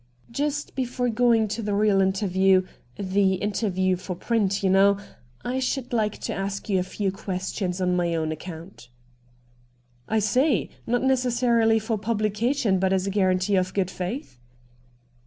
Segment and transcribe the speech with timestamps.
[0.15, 2.63] * Just before going to the real interview—
[2.97, 4.97] the interview for print, you know—
[5.45, 8.89] I should like to ask you a few questions on my own account.''
[10.07, 10.71] I see.
[10.87, 14.39] Not necessarily for publication, but as a guarantee of good faith.'